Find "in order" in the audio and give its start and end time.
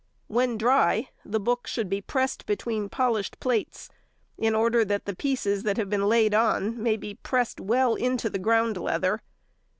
4.35-4.83